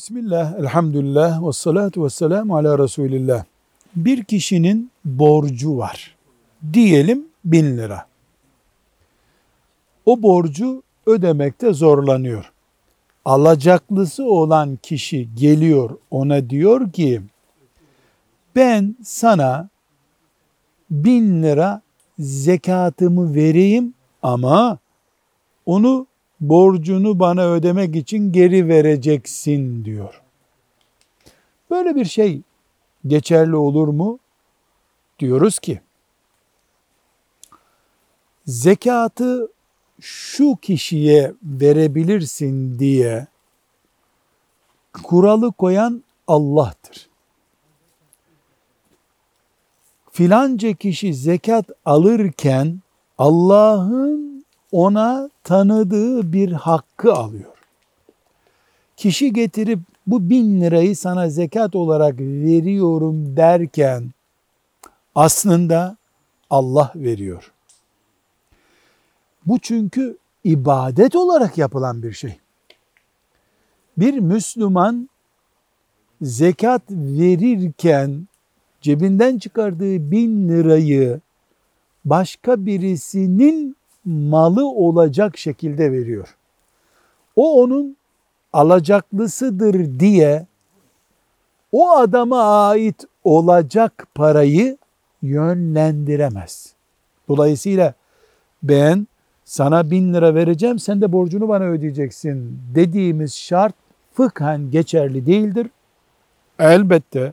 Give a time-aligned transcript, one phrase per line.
[0.00, 3.44] Bismillah, elhamdülillah, ve salatu ve selamu ala Resulillah.
[3.96, 6.16] Bir kişinin borcu var.
[6.72, 8.06] Diyelim bin lira.
[10.06, 12.52] O borcu ödemekte zorlanıyor.
[13.24, 17.22] Alacaklısı olan kişi geliyor ona diyor ki,
[18.56, 19.68] ben sana
[20.90, 21.82] bin lira
[22.18, 24.78] zekatımı vereyim ama
[25.66, 26.06] onu
[26.40, 30.22] borcunu bana ödemek için geri vereceksin diyor.
[31.70, 32.40] Böyle bir şey
[33.06, 34.18] geçerli olur mu?
[35.18, 35.80] Diyoruz ki
[38.46, 39.48] zekatı
[40.00, 43.26] şu kişiye verebilirsin diye
[45.02, 47.08] kuralı koyan Allah'tır.
[50.12, 52.80] Filanca kişi zekat alırken
[53.18, 54.39] Allah'ın
[54.72, 57.56] ona tanıdığı bir hakkı alıyor.
[58.96, 64.10] Kişi getirip bu bin lirayı sana zekat olarak veriyorum derken
[65.14, 65.96] aslında
[66.50, 67.52] Allah veriyor.
[69.46, 72.38] Bu çünkü ibadet olarak yapılan bir şey.
[73.98, 75.08] Bir Müslüman
[76.22, 78.28] zekat verirken
[78.80, 81.20] cebinden çıkardığı bin lirayı
[82.04, 86.36] başka birisinin malı olacak şekilde veriyor.
[87.36, 87.96] O onun
[88.52, 90.46] alacaklısıdır diye
[91.72, 94.78] o adama ait olacak parayı
[95.22, 96.74] yönlendiremez.
[97.28, 97.94] Dolayısıyla
[98.62, 99.06] ben
[99.44, 103.74] sana bin lira vereceğim sen de borcunu bana ödeyeceksin dediğimiz şart
[104.14, 105.66] fıkhen geçerli değildir.
[106.58, 107.32] Elbette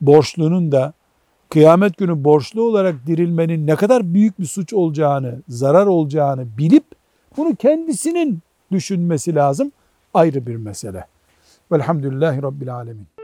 [0.00, 0.92] borçlunun da
[1.50, 6.84] kıyamet günü borçlu olarak dirilmenin ne kadar büyük bir suç olacağını, zarar olacağını bilip
[7.36, 8.38] bunu kendisinin
[8.72, 9.72] düşünmesi lazım.
[10.14, 11.04] Ayrı bir mesele.
[11.72, 13.17] Velhamdülillahi Rabbil Alemin.